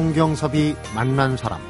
[0.00, 1.60] 성경섭이 만난 사람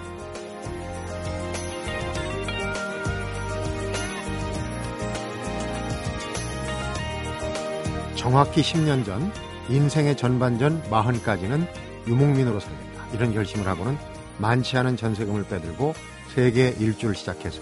[8.14, 9.32] 정확히 10년 전
[9.68, 11.66] 인생의 전반전 40까지는
[12.06, 13.08] 유목민으로 살겠다.
[13.14, 13.98] 이런 결심을 하고는
[14.38, 15.94] 많지 않은 전세금을 빼들고
[16.32, 17.60] 세계 일주를 시작해서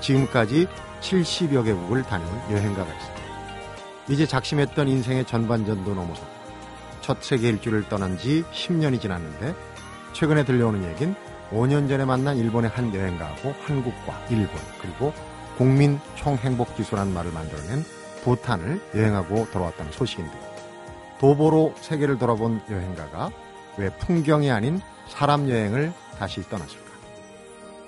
[0.00, 0.66] 지금까지
[1.00, 3.22] 70여 개국을 다녀온 여행가가 있습니다.
[4.10, 6.22] 이제 작심했던 인생의 전반전도 넘어서
[7.00, 9.71] 첫 세계 일주를 떠난 지 10년이 지났는데
[10.12, 11.14] 최근에 들려오는 얘긴
[11.50, 15.12] 5년 전에 만난 일본의 한 여행가하고 한국과 일본 그리고
[15.56, 17.84] 국민 총행복지수란 말을 만들어낸
[18.24, 20.32] 부탄을 여행하고 돌아왔다는 소식인데
[21.18, 23.30] 도보로 세계를 돌아본 여행가가
[23.78, 26.92] 왜 풍경이 아닌 사람 여행을 다시 떠났을까?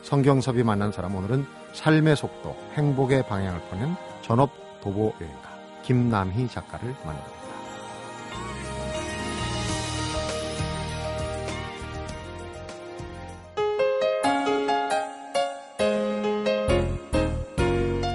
[0.03, 5.51] 성경섭이 만난 사람 오늘은 삶의 속도, 행복의 방향을 보는 전업 도보 여행가
[5.83, 7.44] 김남희 작가를 만납니다.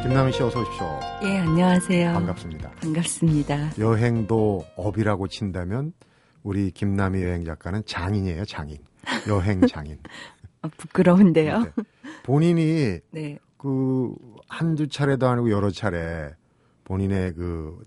[0.09, 0.99] 김남희 씨 어서 오십시오.
[1.21, 2.13] 예, 안녕하세요.
[2.13, 2.71] 반갑습니다.
[2.81, 3.73] 반갑습니다.
[3.77, 5.93] 여행도 업이라고 친다면
[6.41, 8.79] 우리 김남희 여행 작가는 장인이에요, 장인.
[9.27, 9.99] 여행 장인.
[10.63, 11.59] 어, 부끄러운데요.
[11.59, 11.71] 네.
[12.23, 13.37] 본인이 네.
[13.55, 14.15] 그
[14.47, 16.31] 한두 차례도 아니고 여러 차례
[16.85, 17.77] 본인의 그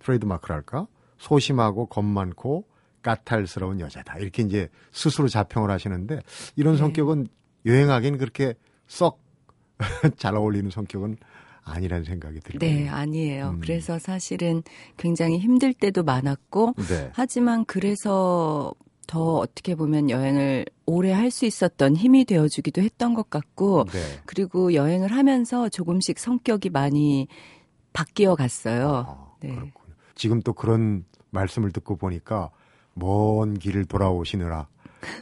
[0.00, 2.64] 트레이드 마크랄까 소심하고 겁 많고
[3.02, 6.22] 까탈스러운 여자다 이렇게 이제 스스로 자평을 하시는데
[6.56, 6.78] 이런 네.
[6.80, 7.28] 성격은
[7.66, 8.54] 여행하기는 그렇게
[8.88, 9.22] 썩
[10.18, 11.16] 잘 어울리는 성격은
[11.64, 12.70] 아니라는 생각이 들거든요.
[12.70, 13.50] 네, 아니에요.
[13.50, 13.60] 음.
[13.60, 14.62] 그래서 사실은
[14.96, 17.10] 굉장히 힘들 때도 많았고, 네.
[17.14, 18.74] 하지만 그래서
[19.06, 23.98] 더 어떻게 보면 여행을 오래 할 수 있었던 힘이 되어주기도 했던 것 같고, 네.
[24.26, 27.28] 그리고 여행을 하면서 조금씩 성격이 많이
[27.92, 29.04] 바뀌어 갔어요.
[29.06, 29.50] 아, 네.
[29.50, 29.94] 그렇군요.
[30.14, 32.50] 지금 또 그런 말씀을 듣고 보니까
[32.94, 34.66] 먼 길을 돌아오시느라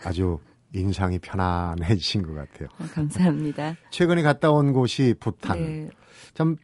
[0.04, 0.38] 아주
[0.72, 2.69] 인상이 편안해지신 것 같아요.
[2.78, 3.76] 어, 감사합니다.
[3.91, 5.58] 최근에 갔다 온 곳이 부탄.
[5.58, 5.91] 네.
[6.34, 6.56] 참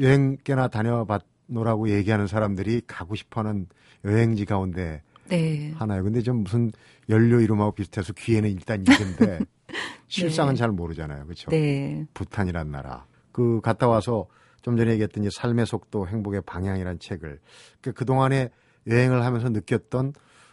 [0.00, 3.66] 여행 꽤나 다녀봤노라고 얘기하는 사람들이 가고 싶어하는
[4.04, 5.72] 여행지 가운데 네.
[5.76, 6.04] 하나예요.
[6.04, 6.72] 근데 좀 무슨
[7.08, 8.84] 연료 이름하고 비슷해서 귀에는 일단
[10.08, 10.58] 실상은 네.
[10.58, 11.24] 잘 모르잖아요.
[11.24, 11.50] 그렇죠?
[11.50, 12.04] 네.
[12.14, 13.06] 부탄이란 나라.
[13.32, 14.26] 그 갔다 와서
[14.62, 17.40] 좀 전에 얘기했던 이 삶의 속도 행복의 방향이라는 책을
[17.80, 18.50] 그 그동안에
[18.86, 20.12] 여행을 하면서 느꼈던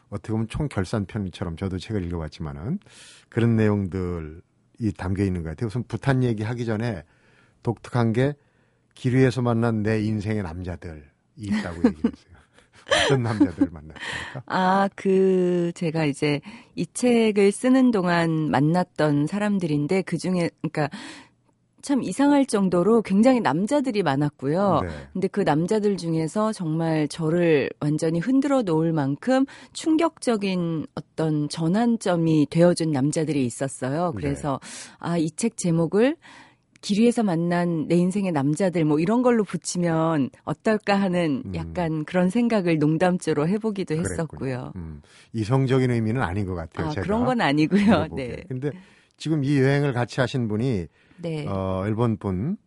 [0.09, 2.79] 어떻게 보면 총결산편처럼 저도 책을 읽어봤지만은
[3.29, 5.68] 그런 내용들이 담겨 있는 것 같아요.
[5.68, 7.03] 우선 부탄 얘기 하기 전에
[7.63, 8.34] 독특한 게
[8.97, 11.01] 길 위에서 만난 내 인생의 남자들이
[11.35, 12.38] 있다고 얘기했어요.
[13.06, 14.44] 어떤 남자들 만났습니까?
[14.47, 16.41] 아, 그, 제가 이제
[16.75, 20.90] 이 책을 쓰는 동안 만났던 사람들인데 그 중에, 그러니까
[21.81, 24.81] 참 이상할 정도로 굉장히 남자들이 많았고요.
[24.83, 24.89] 네.
[25.13, 33.45] 근데 그 남자들 중에서 정말 저를 완전히 흔들어 놓을 만큼 충격적인 어떤 전환점이 되어준 남자들이
[33.45, 34.11] 있었어요.
[34.16, 34.21] 네.
[34.21, 34.59] 그래서
[34.99, 36.16] 아, 이 책 제목을
[36.81, 41.55] 길 위에서 만난 내 인생의 남자들 뭐 이런 걸로 붙이면 어떨까 하는 음.
[41.55, 43.95] 약간 그런 생각을 농담조로 해보기도.
[43.95, 44.73] 했었고요.
[44.75, 45.01] 음,
[45.33, 46.87] 이성적인 의미는 아닌 것 같아요.
[46.87, 48.07] 아, 그런 건 아니고요.
[48.16, 48.43] 네.
[48.47, 48.71] 근데
[49.17, 50.87] 지금 이 여행을 같이 하신 분이
[51.22, 51.45] 네.
[51.47, 52.57] 어, 일본 분,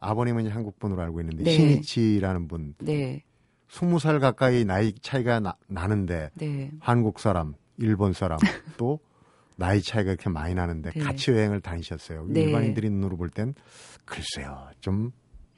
[0.00, 1.50] 아버님은 한국 분으로 알고 있는데 네.
[1.50, 3.22] 신이치라는 분, 네.
[3.68, 6.70] 스무 살 가까이 나이 차이가 나, 나는데 네.
[6.80, 8.38] 한국 사람, 일본 사람
[8.78, 9.00] 또
[9.56, 11.00] 나이 차이가 이렇게 많이 나는데 네.
[11.00, 12.26] 같이 여행을 다니셨어요.
[12.28, 12.42] 네.
[12.42, 13.54] 일반인들이 눈으로 볼 땐
[14.04, 15.12] 글쎄요, 좀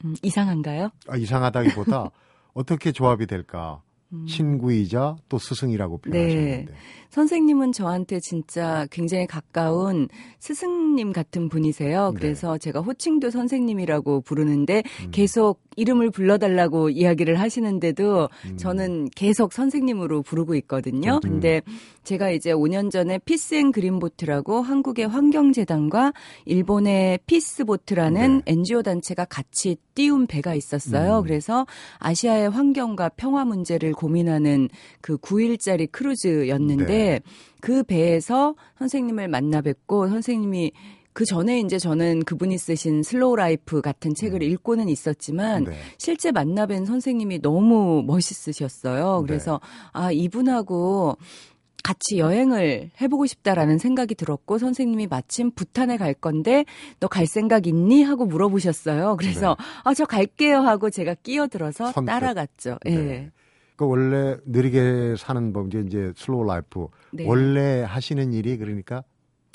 [0.04, 0.90] 음, 이상한가요?
[1.08, 2.10] 아, 이상하다기보다
[2.54, 3.82] 어떻게 조합이 될까?
[4.28, 6.10] 친구이자 또 스승이라고 음.
[6.10, 6.26] 네.
[6.28, 6.74] 표현하셨는데.
[7.16, 10.06] 선생님은 저한테 진짜 굉장히 가까운
[10.38, 12.10] 스승님 같은 분이세요.
[12.12, 12.20] 네.
[12.20, 15.10] 그래서 제가 호칭도 선생님이라고 부르는데 음.
[15.12, 18.56] 계속 이름을 불러달라고 이야기를 하시는데도 음.
[18.58, 21.14] 저는 계속 선생님으로 부르고 있거든요.
[21.14, 21.20] 음.
[21.20, 21.62] 근데
[22.04, 26.12] 제가 이제 5년 전에 피스 앤 그린보트라고 한국의 환경재단과
[26.44, 28.52] 일본의 피스보트라는 네.
[28.52, 31.18] NGO 단체가 같이 띄운 배가 있었어요.
[31.18, 31.22] 음.
[31.24, 31.66] 그래서
[31.98, 34.68] 아시아의 환경과 평화 문제를 고민하는
[35.00, 37.05] 그 9일짜리 크루즈였는데 네.
[37.60, 40.72] 그 배에서 선생님을 만나 뵙고 선생님이
[41.12, 45.72] 그 전에 이제 저는 그분이 쓰신 slow life 같은 책을 읽고는 있었지만 네.
[45.96, 49.22] 실제 만나 뵌 선생님이 너무 멋있으셨어요.
[49.22, 49.26] 네.
[49.26, 49.58] 그래서
[49.92, 51.16] 아 이분하고
[51.82, 56.64] 같이 여행을 해보고 싶다라는 생각이 들었고 선생님이 마침 부탄에 갈 건데
[57.00, 59.16] 너 갈 생각 있니 하고 물어보셨어요.
[59.16, 61.92] 그래서 아 저 갈게요 하고 제가 끼어들어서 네.
[61.92, 62.06] 선뜻.
[62.06, 62.78] 따라갔죠.
[62.86, 62.90] 예.
[62.90, 63.30] 네.
[63.76, 67.26] 그 원래 느리게 사는 법 이제 이제 slow life 네.
[67.26, 69.04] 원래 하시는 일이 그러니까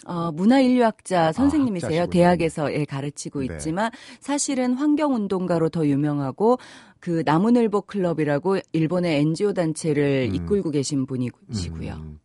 [0.05, 2.03] 어, 문화인류학자 선생님이세요.
[2.03, 2.05] 아.
[2.07, 3.53] 대학에서 예, 가르치고 네.
[3.53, 6.57] 있지만 사실은 환경운동가로 더 유명하고
[6.99, 10.35] 그 나무늘보 클럽이라고 일본의 NGO 단체를 음.
[10.35, 11.93] 이끌고 계신 분이시고요.
[11.93, 12.19] 음,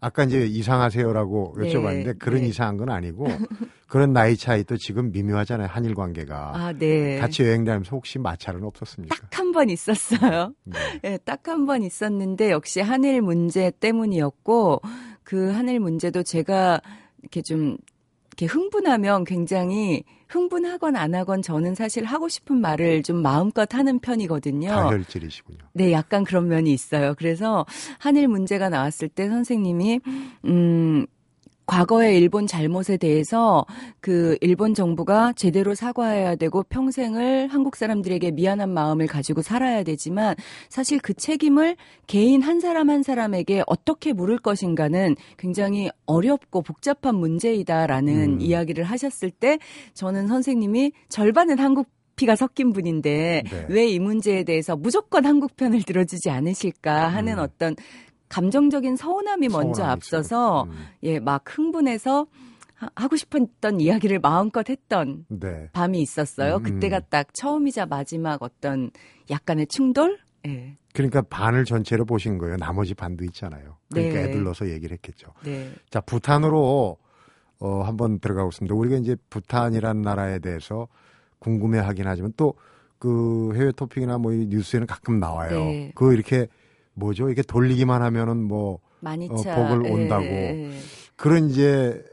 [0.00, 2.48] 아까 이제 이상하세요라고 네, 여쭤봤는데 그런 네.
[2.48, 3.26] 이상한 건 아니고
[3.88, 5.68] 그런 나이 차이도 지금 미묘하잖아요.
[5.68, 6.52] 한일 관계가.
[6.54, 7.18] 아, 네.
[7.18, 9.14] 같이 여행 다니면서 혹시 마찰은 없었습니까?
[9.30, 10.54] 딱 한 번 있었어요.
[10.64, 10.78] 네.
[11.02, 14.80] 네, 딱한 번 있었는데 역시 한일 문제 때문이었고
[15.24, 16.80] 그 한일 문제도 제가
[17.20, 17.76] 이렇게 좀
[18.40, 24.68] 이렇게 흥분하면 굉장히 흥분하건 안 하건 저는 사실 하고 싶은 말을 좀 마음껏 하는 편이거든요.
[24.70, 25.58] 다혈질이시군요.
[25.74, 27.14] 네, 약간 그런 면이 있어요.
[27.18, 27.66] 그래서
[27.98, 30.00] 한일 문제가 나왔을 때 선생님이
[30.46, 31.06] 음
[31.70, 33.64] 과거의 일본 잘못에 대해서
[34.00, 40.34] 그 일본 정부가 제대로 사과해야 되고 평생을 한국 사람들에게 미안한 마음을 가지고 살아야 되지만
[40.68, 41.76] 사실 그 책임을
[42.08, 48.40] 개인 한 사람 한 사람에게 어떻게 물을 것인가는 굉장히 어렵고 복잡한 문제이다라는 음.
[48.40, 49.60] 이야기를 하셨을 때
[49.94, 53.66] 저는 선생님이 절반은 한국 피가 섞인 분인데 네.
[53.68, 57.38] 왜이 문제에 대해서 무조건 한국 편을 들어주지 않으실까 하는 음.
[57.38, 57.76] 어떤
[58.30, 60.62] 감정적인 서운함이 먼저 서운함이 앞서서.
[60.64, 60.70] 음.
[61.02, 62.26] 예, 막 흥분해서
[62.74, 65.68] 하- 하고 싶었던 이야기를 마음껏 했던 네.
[65.74, 66.56] 밤이 있었어요.
[66.56, 66.62] 음.
[66.62, 68.90] 그때가 딱 처음이자 마지막 어떤
[69.28, 70.18] 약간의 충돌?
[70.46, 70.78] 예.
[70.94, 72.56] 그러니까 반을 전체로 보신 거예요.
[72.56, 73.76] 나머지 반도 있잖아요.
[73.92, 74.24] 그러니까 네.
[74.30, 75.28] 애들러서 얘기를 했겠죠.
[75.44, 75.70] 네.
[75.90, 76.96] 자, 부탄으로
[77.58, 78.74] 어, 한번 들어가고 있습니다.
[78.74, 80.88] 우리가 이제 부탄이라는 나라에 대해서
[81.40, 82.54] 궁금해 하긴 하지만 또
[83.00, 85.58] 그 해외 토픽이나 뭐 이 뉴스에는 가끔 나와요.
[85.58, 85.90] 네.
[85.94, 86.48] 그 이렇게
[87.00, 87.26] 뭐죠?
[87.26, 90.24] 이렇게 돌리기만 하면은 뭐 어, 복을 온다고.
[90.24, 90.78] 예, 예.
[91.16, 92.04] 그런 이제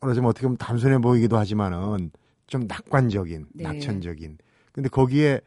[0.00, 2.10] 말하자면 어떻게 보면 단순해 보이기도 하지만은
[2.46, 3.64] 좀 낙관적인, 네.
[3.64, 4.38] 낙천적인.
[4.72, 5.40] 근데 거기에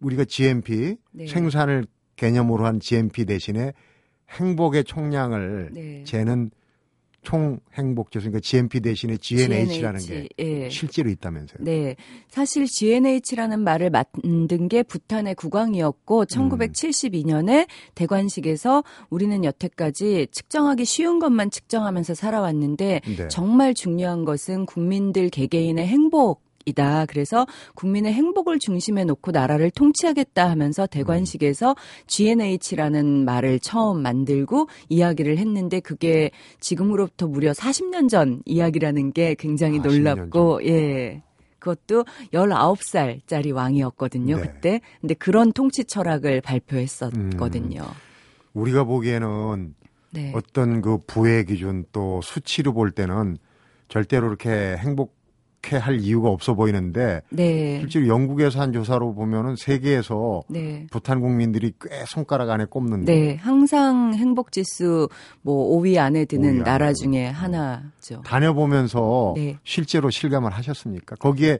[0.00, 1.26] 우리가 GMP 네.
[1.26, 3.72] 생산을 개념으로 한 GMP 대신에
[4.30, 6.04] 행복의 총량을 네.
[6.04, 6.50] 재는
[7.24, 10.68] 총 행복 지수 그러니까 GMP 대신에 GNH라는 게 예.
[10.68, 11.64] 실제로 있다면서요.
[11.64, 11.96] 네.
[12.28, 22.14] 사실 GNH라는 말을 만든 게 부탄의 국왕이었고 1972년에 대관식에서 우리는 여태까지 측정하기 쉬운 것만 측정하면서
[22.14, 23.28] 살아왔는데 네.
[23.28, 27.06] 정말 중요한 것은 국민들 개개인의 행복 이다.
[27.06, 31.74] 그래서 국민의 행복을 중심에 놓고 나라를 통치하겠다 하면서 대관식에서
[32.06, 36.30] GNH라는 말을 처음 만들고 이야기를 했는데 그게
[36.60, 41.22] 지금으로부터 무려 40년 전 이야기라는 게 굉장히 40년 놀랍고 예.
[41.64, 44.42] 그것도 19살짜리 왕이었거든요, 네.
[44.42, 44.80] 그때.
[45.00, 47.82] 근데 그런 통치 철학을 발표했었거든요.
[48.52, 49.74] 우리가 보기에는
[50.10, 50.32] 네.
[50.34, 53.38] 어떤 그 부의 기준 또 수치로 볼 때는
[53.88, 55.16] 절대로 이렇게 행복
[55.72, 57.80] 해할 이유가 없어 보이는데 네.
[57.80, 60.86] 실제로 영국에서 한 조사로 보면은 세계에서 네.
[60.90, 65.08] 부탄 국민들이 꽤 손가락 안에 꼽는데 네, 항상 행복 지수
[65.42, 68.22] 뭐 5위 안에 드는 5위 나라 안에 중에 하나죠.
[68.24, 69.58] 다녀보면서 네.
[69.64, 71.16] 실제로 실감을 하셨습니까?
[71.16, 71.58] 거기에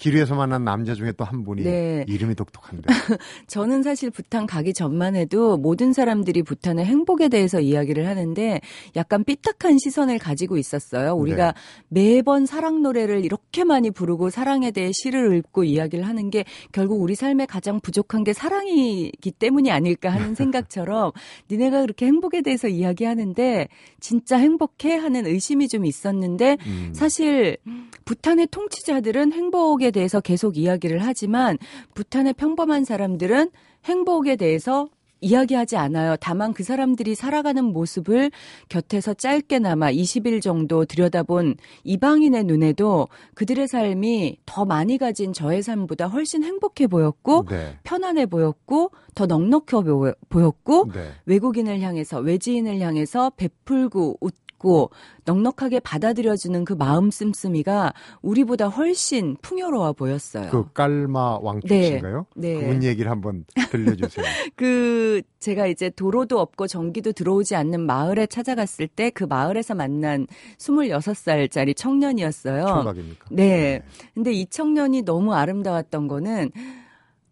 [0.00, 2.04] 길에서 만난 남자 중에 또 한 분이 네.
[2.08, 2.86] 이름이 독특한데
[3.46, 8.60] 저는 사실 부탄 가기 전만 해도 모든 사람들이 부탄의 행복에 대해서 이야기를 하는데
[8.96, 11.14] 약간 삐딱한 시선을 가지고 있었어요.
[11.14, 11.54] 우리가
[11.88, 17.14] 매번 사랑 노래를 이렇게 많이 부르고 사랑에 대해 시를 읽고 이야기를 하는 게 결국 우리
[17.14, 21.12] 삶에 가장 부족한 게 사랑이기 때문이 아닐까 하는 생각처럼
[21.50, 23.68] 니네가 그렇게 행복에 대해서 이야기하는데
[24.00, 27.56] 진짜 행복해 하는 의심이 좀 있었는데 음, 사실
[28.04, 31.58] 부탄의 통치자들은 행복에 대해서 계속 이야기를 하지만
[31.94, 33.50] 부탄의 평범한 사람들은
[33.84, 34.88] 행복에 대해서
[35.20, 36.16] 이야기하지 않아요.
[36.20, 38.30] 다만 그 사람들이 살아가는 모습을
[38.68, 46.42] 곁에서 짧게나마 20일 정도 들여다본 이방인의 눈에도 그들의 삶이 더 많이 가진 저의 삶보다 훨씬
[46.42, 47.78] 행복해 보였고 네.
[47.84, 51.10] 편안해 보였고 더 넉넉해 보였고 네.
[51.26, 54.90] 외국인을 향해서 외지인을 향해서 베풀고 웃 고
[55.24, 60.50] 넉넉하게 받아들여주는 그 마음 씀씀이가 우리보다 훨씬 풍요로워 보였어요.
[60.50, 62.26] 그 깔마 왕초신가요?
[62.36, 62.54] 네.
[62.60, 64.26] 그분 얘기를 한번 들려주세요.
[64.56, 70.26] 그 제가 이제 도로도 없고 전기도 들어오지 않는 마을에 찾아갔을 때 그 마을에서 만난
[70.58, 72.66] 26살짜리 청년이었어요.
[72.66, 73.26] 총각입니까?
[73.30, 73.82] 네.
[74.14, 76.50] 근데 이 청년이 너무 아름다웠던 거는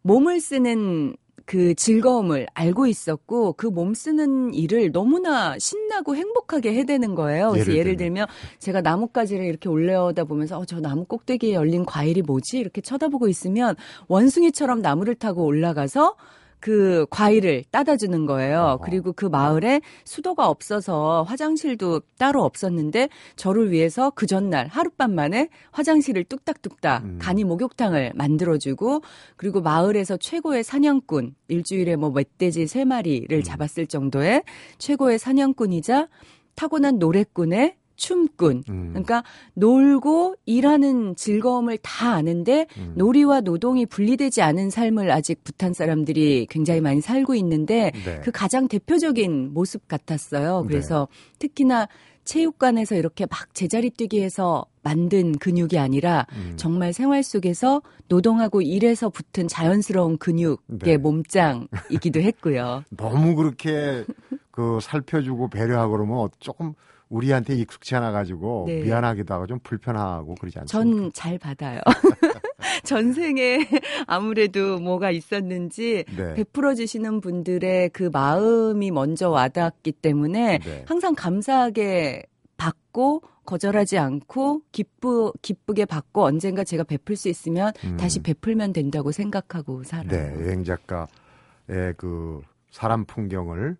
[0.02, 1.14] 몸을 쓰는
[1.48, 7.50] 그 즐거움을 알고 있었고 그 몸 쓰는 일을 너무나 신나고 행복하게 해대는 거예요.
[7.52, 8.26] 그래서 예를 예를, 들면?
[8.26, 8.26] 들면
[8.58, 12.58] 제가 나뭇가지를 이렇게 올려다 보면서 어, 저 나무 꼭대기에 열린 과일이 뭐지?
[12.58, 13.76] 이렇게 쳐다보고 있으면
[14.08, 16.16] 원숭이처럼 나무를 타고 올라가서
[16.60, 18.78] 그 과일을 따다 주는 거예요.
[18.82, 26.24] 그리고 그 마을에 수도가 없어서 화장실도 따로 없었는데 저를 위해서 그 전날 하룻밤 만에 화장실을
[26.24, 27.18] 뚝딱뚝딱 음.
[27.20, 29.02] 간이 목욕탕을 만들어 주고
[29.36, 33.42] 그리고 마을에서 최고의 사냥꾼 일주일에 뭐 멧돼지 세 마리를 음.
[33.42, 34.42] 잡았을 정도의
[34.78, 36.08] 최고의 사냥꾼이자
[36.54, 38.64] 타고난 노래꾼의 춤꾼.
[38.70, 38.88] 음.
[38.90, 39.22] 그러니까
[39.54, 42.94] 놀고 일하는 즐거움을 다 아는데 음.
[42.96, 48.20] 놀이와 노동이 분리되지 않은 삶을 아직 부탄 사람들이 굉장히 많이 살고 있는데 네.
[48.22, 50.64] 그 가장 대표적인 모습 같았어요.
[50.66, 51.88] 그래서 특히나
[52.24, 56.54] 체육관에서 이렇게 막 제자리 뛰기 해서 만든 근육이 아니라 음.
[56.56, 60.96] 정말 생활 속에서 노동하고 일해서 붙은 자연스러운 근육의 네.
[60.98, 62.84] 몸짱이기도 했고요.
[62.96, 64.04] 너무 그렇게
[64.50, 66.74] 그 살펴주고 배려하고 그러면 조금
[67.08, 68.82] 우리한테 익숙치 않아 가지고 네.
[68.82, 70.90] 미안하기도 하고 좀 불편하고 그러지 않습니까?
[71.00, 71.80] 전 잘 받아요.
[72.84, 73.66] 전생에
[74.06, 76.34] 아무래도 뭐가 있었는지 네.
[76.34, 80.84] 베풀어 주시는 분들의 그 마음이 먼저 와닿았기 때문에 네.
[80.86, 82.24] 항상 감사하게
[82.56, 87.96] 받고 거절하지 않고 기쁘 기쁘게 받고 언젠가 제가 베풀 수 있으면 음.
[87.96, 90.08] 다시 베풀면 된다고 생각하고 살아요.
[90.08, 93.76] 네, 여행 작가의 그 사람 풍경을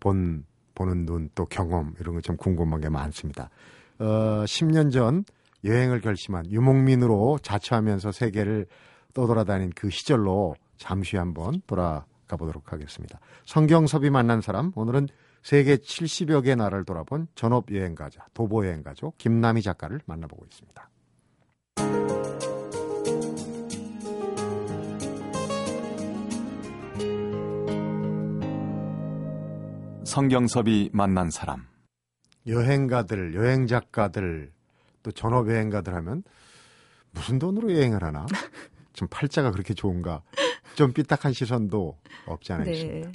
[0.00, 0.44] 본
[0.80, 3.50] 보는 눈 또 경험 이런 거 좀 궁금한 게 많습니다.
[3.98, 5.24] 어, 10년 전
[5.64, 8.66] 여행을 결심한 유목민으로 자처하면서 세계를
[9.12, 13.20] 떠돌아다닌 그 시절로 잠시 한번 돌아가 보도록 하겠습니다.
[13.44, 15.08] 성경섭이 만난 사람 오늘은
[15.42, 19.12] 세계 70여 개 나라를 돌아본 전업 여행가자, 도보 여행가죠.
[19.18, 20.88] 김남희 작가를 만나보고 있습니다.
[30.10, 31.68] 성경섭이 만난 사람.
[32.48, 34.50] 여행가들, 여행 작가들,
[35.04, 36.24] 또 전업 여행가들 하면
[37.12, 38.26] 무슨 돈으로 여행을 하나?
[38.92, 40.22] 좀 팔자가 그렇게 좋은가?
[40.74, 43.08] 좀 삐딱한 시선도 없지 않아 있습니다.
[43.08, 43.12] 네.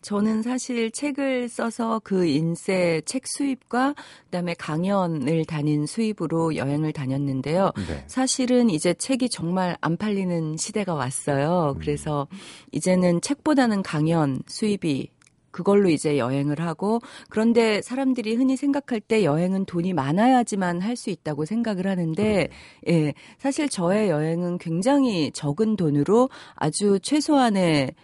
[0.00, 7.72] 저는 사실 책을 써서 그 인쇄 책 수입과 그다음에 강연을 다닌 수입으로 여행을 다녔는데요.
[7.76, 8.04] 네.
[8.06, 11.74] 사실은 이제 책이 정말 안 팔리는 시대가 왔어요.
[11.76, 11.78] 음.
[11.78, 12.26] 그래서
[12.72, 15.10] 이제는 책보다는 강연 수입이
[15.50, 17.00] 그걸로 이제 여행을 하고
[17.30, 22.48] 그런데 사람들이 흔히 생각할 때 여행은 돈이 많아야지만 할 수 있다고 생각을 하는데
[22.88, 27.94] 예, 사실 저의 여행은 굉장히 적은 돈으로 아주 최소한의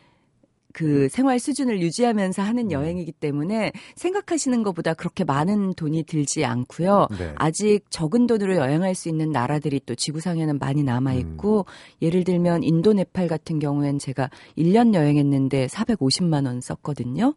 [0.74, 2.72] 그 생활 수준을 유지하면서 하는 음.
[2.72, 7.06] 여행이기 때문에 생각하시는 것보다 그렇게 많은 돈이 들지 않고요.
[7.16, 7.32] 네.
[7.36, 12.02] 아직 적은 돈으로 여행할 수 있는 나라들이 또 지구상에는 많이 남아 있고 음.
[12.02, 17.34] 예를 들면 인도 네팔 같은 경우엔 제가 1년 여행했는데 450만 원 썼거든요.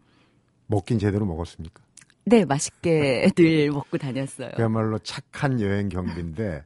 [0.66, 1.84] 먹긴 제대로 먹었습니까?
[2.26, 4.50] 네, 맛있게 늘 먹고 다녔어요.
[4.56, 6.64] 그야말로 착한 여행 경비인데,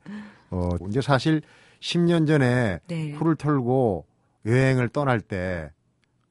[0.49, 1.41] 어, 이제 사실
[1.81, 3.11] 10년 전에 네.
[3.11, 4.05] 후를 털고
[4.45, 5.69] 여행을 떠날 때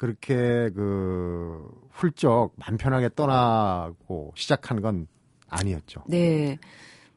[0.00, 5.06] 그렇게 그 훌쩍 맘 편하게 떠나고 시작한 건
[5.50, 6.04] 아니었죠.
[6.08, 6.58] 네.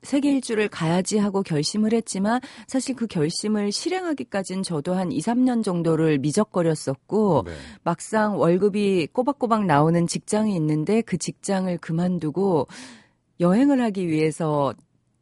[0.02, 6.18] 세계 일주를 가야지 하고 결심을 했지만 사실 그 결심을 실행하기까지는 저도 한 2, 3년 정도를
[6.18, 7.54] 미적거렸었고 네.
[7.86, 12.68] 막상 월급이 꼬박꼬박 나오는 직장이 있는데 그 직장을 그만두고
[13.40, 14.74] 여행을 하기 위해서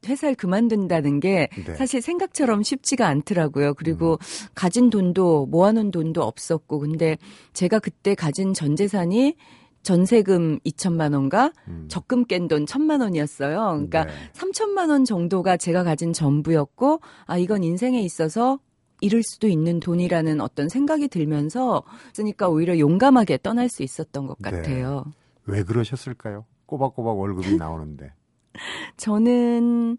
[0.08, 1.76] 회사를 그만둔다는 게 네.
[1.76, 3.74] 사실 생각처럼 쉽지가 않더라고요.
[3.76, 4.18] 그리고
[4.56, 7.18] 가진 돈도 모아놓은 돈도 없었고 근데
[7.54, 9.36] 제가 그때 가진 전 재산이
[9.84, 11.86] 전세금 2천만 원과 음.
[11.88, 13.58] 적금 깬 돈 1천만 원이었어요.
[13.74, 14.12] 그러니까 네.
[14.34, 18.60] 3천만 원 정도가 제가 가진 전부였고 아 이건 인생에 있어서
[19.02, 21.84] 잃을 수도 있는 돈이라는 어떤 생각이 들면서
[22.16, 24.52] 그러니까 오히려 용감하게 떠날 수 있었던 것 네.
[24.52, 25.06] 같아요.
[25.46, 26.46] 왜 그러셨을까요?
[26.68, 28.14] 꼬박꼬박 월급이 나오는데.
[28.98, 29.98] 저는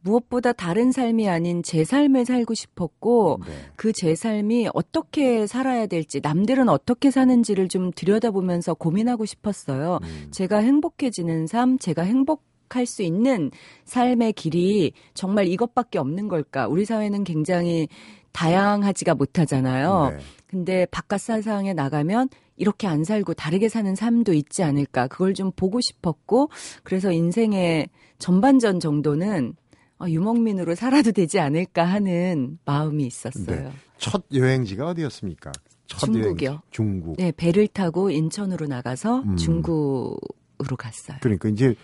[0.00, 3.52] 무엇보다 다른 삶이 아닌 제 삶을 살고 싶었고 네.
[3.74, 9.98] 그제 삶이 어떻게 살아야 될지 남들은 어떻게 사는지를 좀 들여다보면서 고민하고 싶었어요.
[10.02, 10.28] 음.
[10.30, 13.50] 제가 행복해지는 삶, 제가 행복 할 수 있는
[13.84, 16.66] 삶의 길이 정말 이것밖에 없는 걸까?
[16.66, 17.88] 우리 사회는 굉장히
[18.32, 20.10] 다양하지가 못하잖아요.
[20.10, 20.18] 네.
[20.46, 25.08] 근데 바깥 세상에 나가면 이렇게 안 살고 다르게 사는 삶도 있지 않을까?
[25.08, 26.50] 그걸 좀 보고 싶었고,
[26.82, 29.54] 그래서 인생의 전반전 정도는
[29.98, 33.46] 어, 유목민으로 살아도 되지 않을까 하는 마음이 있었어요.
[33.46, 33.72] 네.
[33.98, 35.52] 첫 여행지가 어디였습니까?
[35.86, 36.48] 첫 중국이요.
[36.50, 36.66] 여행지.
[36.70, 37.16] 중국.
[37.16, 39.36] 네, 배를 타고 인천으로 나가서 음.
[39.36, 41.18] 중국으로 갔어요.
[41.22, 41.74] 그러니까 이제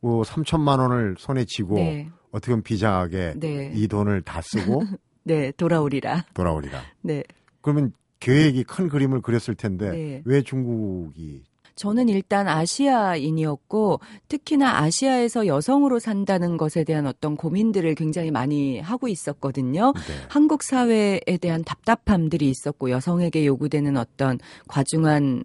[0.00, 3.72] 뭐 3천만 원을 손에 쥐고 네, 어떻게 보면 비장하게 네.
[3.74, 4.82] 이 돈을 다 쓰고
[5.22, 6.26] 네, 돌아오리라.
[6.34, 6.82] 돌아오리라.
[7.02, 7.22] 네.
[7.60, 7.92] 그러면
[8.24, 10.22] 계획이 큰 그림을 그렸을 텐데 네.
[10.24, 11.42] 왜 중국이
[11.76, 19.92] 저는 일단 아시아인이었고 특히나 아시아에서 여성으로 산다는 것에 대한 어떤 고민들을 굉장히 많이 하고 있었거든요.
[19.92, 20.14] 네.
[20.28, 24.38] 한국 사회에 대한 답답함들이 있었고 여성에게 요구되는 어떤
[24.68, 25.42] 과중한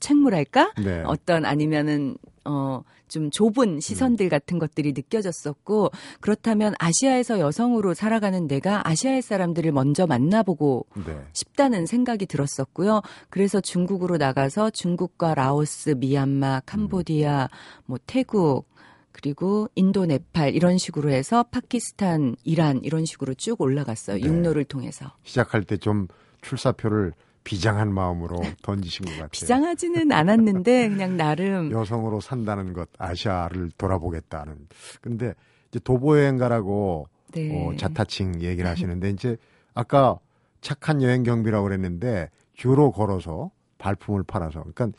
[0.00, 0.72] 책무랄까?
[0.82, 1.02] 네.
[1.06, 5.90] 어떤 아니면은 어 좀 좁은 시선들 같은 것들이 느껴졌었고
[6.20, 11.18] 그렇다면 아시아에서 여성으로 살아가는 내가 아시아의 사람들을 먼저 만나보고 네.
[11.32, 13.02] 싶다는 생각이 들었었고요.
[13.30, 17.48] 그래서 중국으로 나가서 중국과 라오스, 미얀마, 캄보디아,
[17.86, 18.68] 뭐 태국
[19.10, 24.18] 그리고 인도, 네팔 이런 식으로 해서 파키스탄, 이란 이런 식으로 쭉 올라갔어요.
[24.18, 24.22] 네.
[24.22, 25.12] 육로를 통해서.
[25.24, 26.06] 시작할 때 좀
[26.42, 27.14] 출사표를
[27.44, 29.28] 비장한 마음으로 던지신 것 같아요.
[29.28, 34.68] 비장하지는 않았는데 그냥 나름 여성으로 산다는 것, 아시아를 돌아보겠다는.
[35.00, 35.34] 근데
[35.68, 37.50] 이제 도보 여행가라고 네.
[37.52, 39.36] 어, 자타칭 얘기를 하시는데 이제
[39.74, 40.18] 아까
[40.60, 44.90] 착한 여행 경비라고 그랬는데 주로 걸어서 발품을 팔아서 그러니까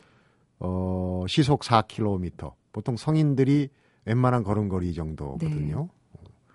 [0.58, 3.68] 어, 시속 4km 보통 성인들이
[4.06, 5.88] 웬만한 걸음걸이 정도거든요.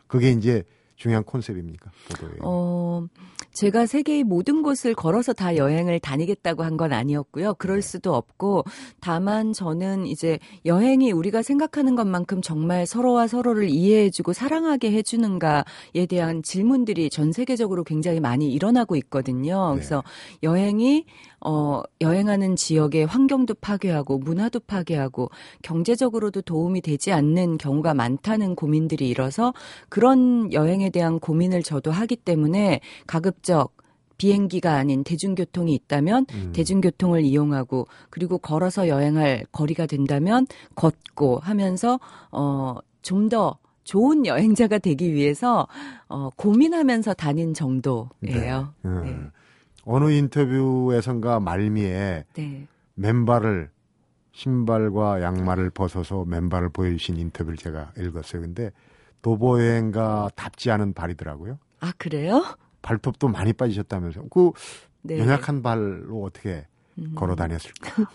[0.08, 0.63] 그게 이제
[0.96, 1.92] 중요한 콘셉트입니까?
[2.10, 2.38] 도보 여행.
[2.44, 3.08] 어,
[3.52, 7.54] 제가 세계의 모든 곳을 걸어서 다 여행을 다니겠다고 한 건 아니었고요.
[7.56, 7.88] 그럴 네.
[7.88, 8.66] 수도 없고,
[9.00, 17.10] 다만 저는 이제 여행이 우리가 생각하는 것만큼 정말 서로와 서로를 이해해주고 사랑하게 해주는가에 대한 질문들이
[17.10, 19.70] 전 세계적으로 굉장히 많이 일어나고 있거든요.
[19.70, 19.75] 네.
[19.75, 20.04] 그래서
[20.44, 21.06] 여행이
[21.48, 25.30] 어, 여행하는 지역의 환경도 파괴하고 문화도 파괴하고
[25.62, 29.54] 경제적으로도 도움이 되지 않는 경우가 많다는 고민들이 일어서
[29.88, 33.75] 그런 여행 에 대한 고민을 저도 하기 때문에 가급적
[34.18, 36.51] 비행기가 아닌 대중교통이 있다면 음.
[36.54, 42.00] 대중교통을 이용하고 그리고 걸어서 여행할 거리가 된다면 걷고 하면서
[42.32, 45.68] 어, 좀더 좋은 여행자가 되기 위해서
[46.08, 48.10] 어, 고민하면서 다닌 정도예요.
[48.22, 48.72] 네.
[48.86, 49.01] 음.
[49.04, 49.18] 네.
[49.86, 52.68] 어느 인터뷰에선가 말미에 네.
[52.96, 53.70] 맨발을
[54.32, 58.42] 신발과 양말을 벗어서 맨발을 보여주신 인터뷰를 제가 읽었어요.
[58.42, 58.72] 근데
[59.25, 61.58] 도보 여행가 답지 않은 발이더라고요.
[61.79, 62.46] 아 그래요?
[62.84, 64.27] 발톱도 많이 빠지셨다면서요.
[64.29, 64.51] 그
[65.01, 65.17] 네.
[65.17, 66.67] 연약한 발로 어떻게
[67.00, 67.13] 음.
[67.15, 68.05] 걸어 다녔을까?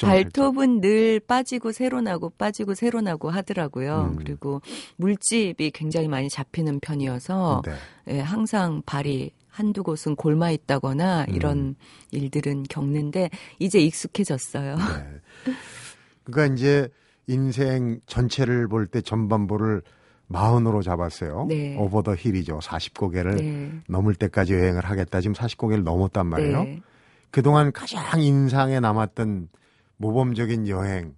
[0.00, 4.10] 발톱은 늘 빠지고 새로 나고 빠지고 새로 나고 하더라고요.
[4.12, 4.16] 음.
[4.16, 4.62] 그리고
[4.98, 7.74] 물집이 굉장히 많이 잡히는 편이어서 네.
[8.14, 11.34] 예, 항상 발이 한두 곳은 골마 있다거나 음.
[11.34, 11.74] 이런
[12.12, 14.76] 일들은 겪는데 이제 익숙해졌어요.
[14.76, 15.52] 네.
[16.22, 16.88] 그러니까 이제
[17.26, 19.82] 인생 전체를 볼 때 전반부를
[20.28, 21.46] 마흔으로 잡았어요.
[21.48, 21.76] 네.
[21.78, 22.58] 오버 더 힐이죠.
[22.58, 23.72] 40고개를 네.
[23.88, 25.20] 넘을 때까지 여행을 하겠다.
[25.20, 26.64] 지금 40고개를 넘었단 말이에요.
[26.64, 26.82] 네.
[27.30, 29.48] 그동안 가장 인상에 남았던
[29.98, 31.14] 모범적인 여행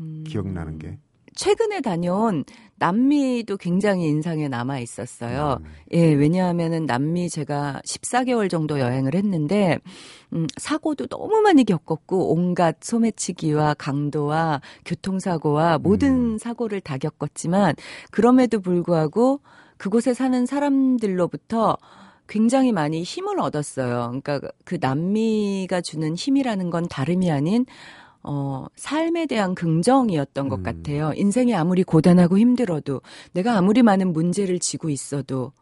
[0.00, 0.24] 음.
[0.26, 0.98] 기억나는 게
[1.36, 2.44] 최근에 다녀온
[2.78, 5.58] 남미도 굉장히 인상에 남아 있었어요.
[5.60, 9.78] 음, 예, 왜냐하면은 남미 제가 14개월 정도 여행을 했는데,
[10.34, 16.38] 음, 사고도 너무 많이 겪었고, 온갖 소매치기와 강도와 교통사고와 모든 음.
[16.38, 17.74] 사고를 다 겪었지만,
[18.10, 19.40] 그럼에도 불구하고
[19.78, 21.78] 그곳에 사는 사람들로부터
[22.28, 24.20] 굉장히 많이 힘을 얻었어요.
[24.20, 27.64] 그러니까 그 남미가 주는 힘이라는 건 다름이 아닌
[28.28, 30.62] 어, 삶에 대한 긍정이었던 것 음.
[30.64, 31.12] 같아요.
[31.14, 33.00] 인생이 아무리 고단하고 힘들어도
[33.32, 35.52] 내가 아무리 많은 문제를 지고 있어도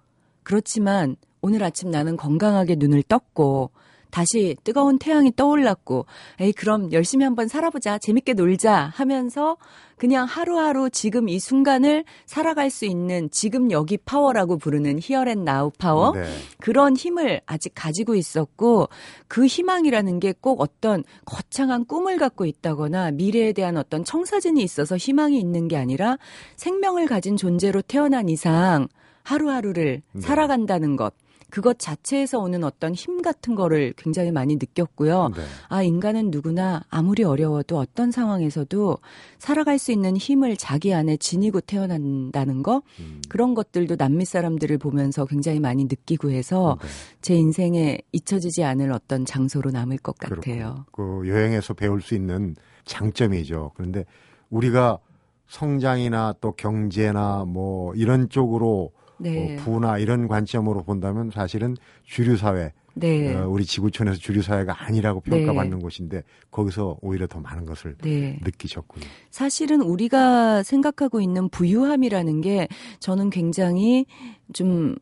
[0.42, 3.70] 그렇지만 오늘 아침 나는 건강하게 눈을 떴고
[4.14, 6.06] 다시 뜨거운 태양이 떠올랐고
[6.40, 9.56] 에이 그럼 열심히 한번 살아보자 재밌게 놀자 하면서
[9.96, 15.70] 그냥 하루하루 지금 이 순간을 살아갈 수 있는 지금 여기 파워라고 부르는 히어 앤 나우
[15.78, 16.24] 파워 네.
[16.60, 18.88] 그런 힘을 아직 가지고 있었고
[19.26, 25.40] 그 희망이라는 게 꼭 어떤 거창한 꿈을 갖고 있다거나 미래에 대한 어떤 청사진이 있어서 희망이
[25.40, 26.18] 있는 게 아니라
[26.56, 28.88] 생명을 가진 존재로 태어난 이상
[29.24, 30.20] 하루하루를 네.
[30.20, 31.14] 살아간다는 것
[31.54, 35.30] 그것 자체에서 오는 어떤 힘 같은 거를 굉장히 많이 느꼈고요.
[35.36, 35.42] 네.
[35.68, 38.98] 아, 인간은 누구나 아무리 어려워도 어떤 상황에서도
[39.38, 45.26] 살아갈 수 있는 힘을 자기 안에 지니고 태어난다는 거 음, 그런 것들도 남미 사람들을 보면서
[45.26, 46.88] 굉장히 많이 느끼고 해서 네.
[47.20, 50.86] 제 인생에 잊혀지지 않을 어떤 장소로 남을 것 같아요.
[50.90, 53.70] 그 여행에서 배울 수 있는 장점이죠.
[53.76, 54.04] 그런데
[54.50, 54.98] 우리가
[55.46, 59.54] 성장이나 또 경제나 뭐 이런 쪽으로 네.
[59.54, 63.34] 어, 부나 이런 관점으로 본다면 사실은 주류 사회, 네.
[63.34, 65.38] 어, 우리 지구촌에서 주류 사회가 아니라고 네.
[65.38, 68.38] 평가받는 곳인데 거기서 오히려 더 많은 것을 네.
[68.42, 69.06] 느끼셨군요.
[69.30, 72.68] 사실은 우리가 생각하고 있는 부유함이라는 게
[73.00, 74.06] 저는 굉장히
[74.52, 74.96] 좀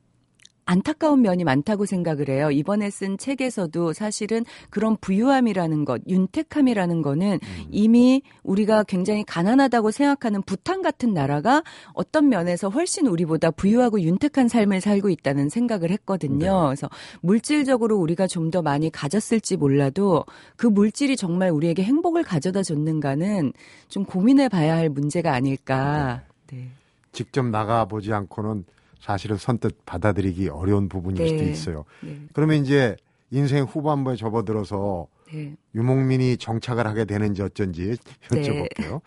[0.64, 2.50] 안타까운 면이 많다고 생각을 해요.
[2.50, 7.64] 이번에 쓴 책에서도 사실은 그런 부유함이라는 것, 윤택함이라는 거는 음.
[7.70, 14.80] 이미 우리가 굉장히 가난하다고 생각하는 부탄 같은 나라가 어떤 면에서 훨씬 우리보다 부유하고 윤택한 삶을
[14.80, 16.60] 살고 있다는 생각을 했거든요.
[16.60, 16.66] 네.
[16.66, 16.88] 그래서
[17.22, 20.24] 물질적으로 우리가 좀 더 많이 가졌을지 몰라도
[20.56, 23.52] 그 물질이 정말 우리에게 행복을 가져다 줬는가는
[23.88, 26.22] 좀 고민해 봐야 할 문제가 아닐까.
[26.52, 26.68] 네.
[27.12, 28.64] 직접 나가보지 않고는
[29.02, 31.28] 사실은 선뜻 받아들이기 어려운 부분일 네.
[31.28, 31.84] 수도 있어요.
[32.02, 32.20] 네.
[32.32, 32.96] 그러면 이제
[33.30, 35.56] 인생 후반부에 접어들어서 네.
[35.74, 37.96] 유목민이 정착을 하게 되는지 어쩐지
[38.30, 38.42] 네.
[38.42, 39.00] 여쭤볼게요.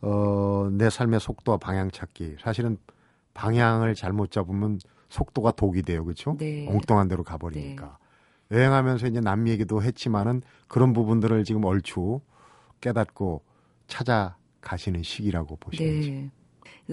[0.00, 2.36] 어, 내 삶의 속도와 방향 찾기.
[2.40, 2.78] 사실은
[3.34, 6.02] 방향을 잘못 잡으면 속도가 독이 돼요.
[6.02, 6.34] 그렇죠?
[6.38, 6.66] 네.
[6.66, 7.98] 엉뚱한 데로 가버리니까.
[8.50, 12.20] 여행하면서 이제 남 얘기도 했지만은 그런 부분들을 지금 얼추
[12.80, 13.42] 깨닫고
[13.86, 16.30] 찾아가시는 시기라고 보시는지.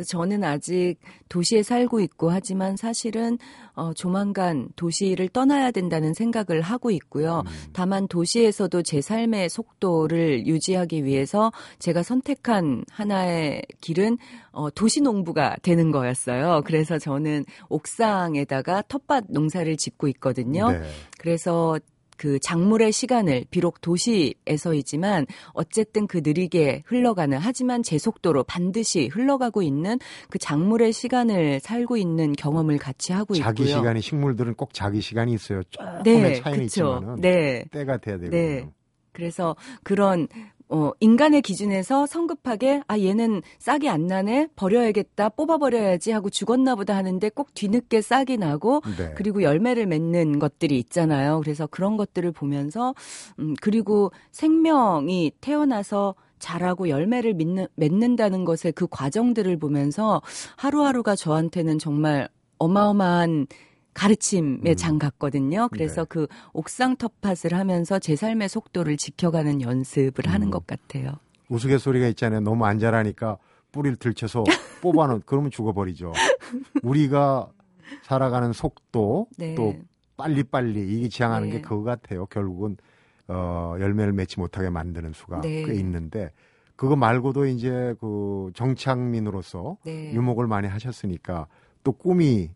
[0.04, 0.96] 저는 아직
[1.30, 3.38] 도시에 살고 있고 하지만 사실은
[3.74, 7.44] 어, 조만간 도시를 떠나야 된다는 생각을 하고 있고요.
[7.46, 7.52] 음.
[7.74, 14.18] 다만 도시에서도 제 삶의 속도를 유지하기 위해서 제가 선택한 하나의 길은
[14.52, 16.64] 어, 도시 농부가 되는 거였어요.
[16.66, 20.72] 그래서 저는 옥상에다가 텃밭 농사를 짓고 있거든요.
[20.72, 20.82] 네.
[21.18, 21.80] 그래서
[22.20, 29.98] 그 작물의 시간을 비록 도시에서이지만 어쨌든 그 느리게 흘러가는 하지만 제 속도로 반드시 흘러가고 있는
[30.30, 33.78] 그 작물의 시간을 살고 있는 경험을 같이 하고 자기 있고요.
[33.78, 35.64] 시간이 식물들은 꼭 자기 시간이 있어요.
[35.70, 36.66] 조금의 네, 차이는 그렇죠.
[36.66, 37.64] 있지만은 네.
[37.72, 38.38] 때가 돼야 되거든요.
[38.38, 38.70] 네.
[39.14, 40.28] 그래서 그런
[40.70, 44.50] 어, 인간의 기준에서 성급하게, 아, 얘는 싹이 안 나네?
[44.56, 49.14] 버려야겠다, 뽑아버려야지 하고 죽었나 보다 하는데 꼭 뒤늦게 싹이 나고, 네.
[49.16, 51.40] 그리고 열매를 맺는 것들이 있잖아요.
[51.42, 52.94] 그래서 그런 것들을 보면서,
[53.40, 60.22] 음, 그리고 생명이 태어나서 자라고 열매를 맺는, 맺는다는 것의 그 과정들을 보면서
[60.56, 62.30] 하루하루가 저한테는 정말
[62.60, 63.48] 어마어마한
[64.00, 64.76] 가르침의 음.
[64.78, 65.68] 장 같거든요.
[65.70, 66.08] 그래서 네.
[66.08, 70.52] 그 옥상 텃밭을 하면서 제 삶의 속도를 지켜가는 연습을 하는 음.
[70.52, 71.16] 것 같아요.
[71.50, 72.40] 우스갯소리가 있잖아요.
[72.40, 73.38] 너무 안 자라니까
[73.74, 74.44] 뿌리를 들쳐서
[74.82, 76.14] 뽑아놓, 그러면 죽어버리죠.
[76.82, 77.50] 우리가
[78.04, 79.54] 살아가는 속도, 네.
[79.56, 79.76] 또
[80.16, 81.56] 빨리빨리 이게 지향하는 네.
[81.56, 82.26] 게 그거 같아요.
[82.28, 82.78] 결국은,
[83.28, 85.64] 어, 열매를 맺지 못하게 만드는 수가 네.
[85.66, 86.32] 꽤 있는데,
[86.78, 90.14] 그거 말고도 이제 그 정착민으로서 네.
[90.14, 91.48] 유목을 많이 하셨으니까
[91.84, 92.50] 또 꿈이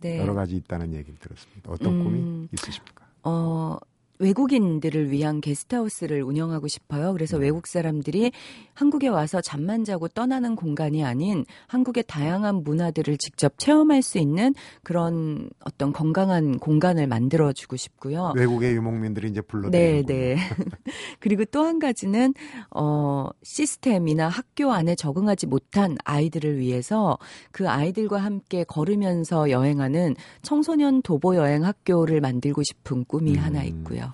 [0.00, 0.18] 네.
[0.18, 1.70] 여러 가지 있다는 얘기를 들었습니다.
[1.70, 2.04] 어떤 음.
[2.04, 3.06] 꿈이 있으십니까?
[3.24, 3.78] 어,
[4.18, 7.12] 외국인들을 위한 게스트하우스를 운영하고 싶어요.
[7.12, 7.44] 그래서 네.
[7.44, 8.32] 외국 사람들이
[8.74, 15.50] 한국에 와서 잠만 자고 떠나는 공간이 아닌 한국의 다양한 문화들을 직접 체험할 수 있는 그런
[15.64, 18.32] 어떤 건강한 공간을 만들어 주고 싶고요.
[18.34, 20.36] 외국의 유목민들이 이제 네, 불러들이는 네.
[21.20, 22.32] 그리고 또 한 가지는
[22.70, 27.18] 어 시스템이나 학교 안에 적응하지 못한 아이들을 위해서
[27.50, 33.38] 그 아이들과 함께 걸으면서 여행하는 청소년 도보 여행 학교를 만들고 싶은 꿈이 음.
[33.38, 34.12] 하나 있고요.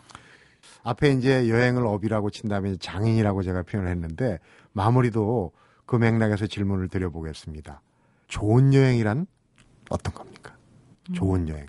[0.83, 4.38] 앞에 이제 여행을 업이라고 친다면 장인이라고 제가 표현을 했는데
[4.73, 5.53] 마무리도
[5.87, 7.83] 그 맥락에서 질문을 드려보겠습니다.
[8.29, 9.27] 좋은 여행이란
[9.90, 10.57] 어떤 겁니까?
[11.11, 11.14] 음.
[11.14, 11.66] 좋은 여행.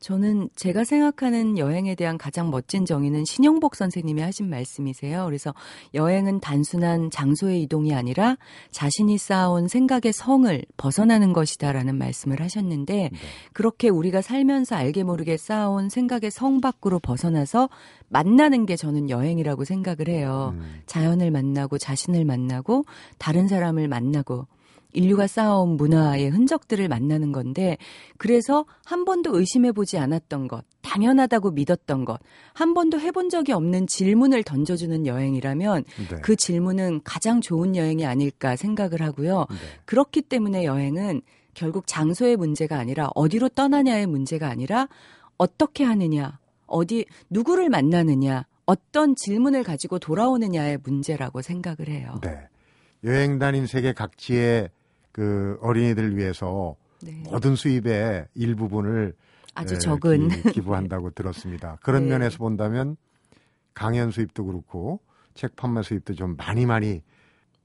[0.00, 5.26] 저는 제가 생각하는 여행에 대한 가장 멋진 정의는 신영복 선생님이 하신 말씀이세요.
[5.26, 5.54] 그래서
[5.92, 8.36] 여행은 단순한 장소의 이동이 아니라
[8.70, 13.18] 자신이 쌓아온 생각의 성을 벗어나는 것이다라는 말씀을 하셨는데 네.
[13.52, 17.68] 그렇게 우리가 살면서 알게 모르게 쌓아온 생각의 성 밖으로 벗어나서
[18.08, 20.54] 만나는 게 저는 여행이라고 생각을 해요.
[20.54, 22.86] 음, 자연을 만나고 자신을 만나고
[23.18, 24.46] 다른 사람을 만나고
[24.92, 27.76] 인류가 쌓아온 문화의 흔적들을 만나는 건데
[28.18, 32.18] 그래서 한 번도 의심해 보지 않았던 것, 당연하다고 믿었던 것,
[32.52, 36.16] 한 번도 해본 적이 없는 질문을 던져주는 여행이라면 네.
[36.22, 39.46] 그 질문은 가장 좋은 여행이 아닐까 생각을 하고요.
[39.50, 39.56] 네.
[39.84, 41.22] 그렇기 때문에 여행은
[41.54, 44.88] 결국 장소의 문제가 아니라 어디로 떠나냐의 문제가 아니라
[45.36, 52.20] 어떻게 하느냐, 어디 누구를 만나느냐, 어떤 질문을 가지고 돌아오느냐의 문제라고 생각을 해요.
[52.22, 52.48] 네.
[53.04, 54.68] 여행 다닌 세계 각지의
[55.12, 57.22] 그 어린이들을 위해서 네.
[57.24, 59.14] 모든 수입의 일부분을
[59.54, 61.78] 아주 에, 적은 기, 부한다고 들었습니다.
[61.82, 62.10] 그런 네.
[62.10, 62.96] 면에서 본다면
[63.74, 65.00] 강연 수입도 그렇고
[65.34, 67.02] 책 판매 수입도 좀 많이 많이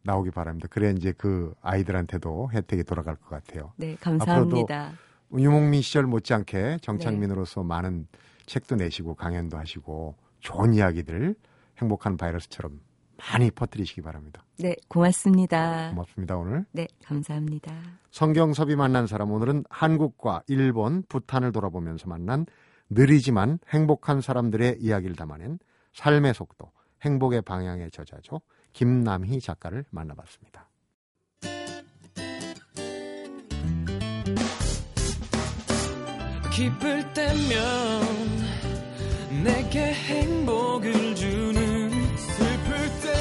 [0.03, 0.67] 나오기 바랍니다.
[0.69, 3.73] 그래 이제 그 아이들한테도 혜택이 돌아갈 것 같아요.
[3.75, 4.93] 네, 감사합니다.
[5.33, 6.77] 유목민 시절 못지않게 네.
[6.81, 8.07] 정착민으로서 많은
[8.45, 11.35] 책도 내시고 강연도 하시고 좋은 이야기들
[11.79, 12.79] 행복한 바이러스처럼
[13.17, 14.43] 많이 퍼뜨리시기 바랍니다.
[14.57, 15.89] 네, 고맙습니다.
[15.89, 16.65] 고맙습니다 오늘.
[16.71, 17.73] 네, 감사합니다.
[18.11, 22.45] 성경섭이 만난 사람 오늘은 한국과 일본, 부탄을 돌아보면서 만난
[22.89, 25.59] 느리지만 행복한 사람들의 이야기를 담아낸
[25.93, 26.71] 삶의 속도,
[27.03, 28.41] 행복의 방향의 저자죠.
[28.73, 30.69] 김남희 작가를 만나봤습니다.
[36.51, 38.01] 기쁠 때면
[39.43, 41.64] 내게 행복을 주는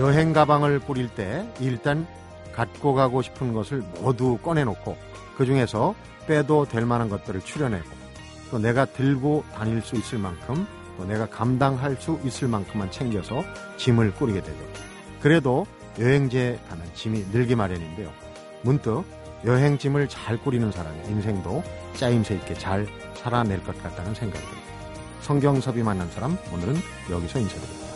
[0.00, 2.06] 여행 가방을 뿌릴 때 일단
[2.54, 4.96] 갖고 가고 싶은 것을 모두 꺼내놓고
[5.36, 5.94] 그 중에서
[6.26, 7.86] 빼도 될 만한 것들을 추려내고
[8.50, 13.44] 또 내가 들고 다닐 수 있을 만큼 또 내가 감당할 수 있을 만큼만 챙겨서
[13.76, 14.58] 짐을 꾸리게 되죠.
[15.20, 15.66] 그래도
[15.98, 18.10] 여행지에 가면 짐이 늘기 마련인데요.
[18.62, 19.04] 문득
[19.44, 21.62] 여행짐을 잘 꾸리는 사람의 인생도
[21.96, 22.86] 짜임새 있게 잘
[23.16, 24.68] 살아낼 것 같다는 생각이 듭니다.
[25.20, 26.76] 성경섭이 만난 사람 오늘은
[27.10, 27.89] 여기서 인사드립니다.